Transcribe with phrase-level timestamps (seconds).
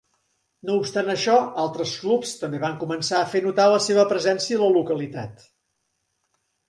[0.67, 4.63] No obstant això, altres clubs també van començar a fer notar la seva presència a
[4.67, 5.49] la localitat.